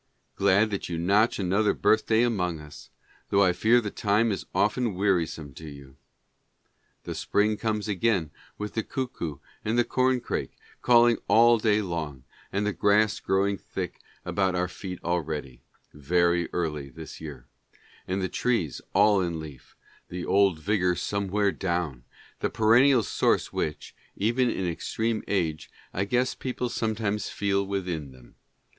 [0.35, 2.89] Glad that you notch another birthday among us—
[3.29, 5.95] tho' I fear the time is often wearisome to you.
[7.03, 12.23] The spring comes again with the cuckoo and the corn crake calling all day long,
[12.51, 15.61] and the grass growing thick about our feet already
[15.93, 17.45] (very early this year),
[18.07, 19.75] and the trees all in leaf—
[20.09, 22.05] the old vigor somewhere down,
[22.39, 28.33] the perennial source which, even in extreme age, I guess people sometimes feel within them.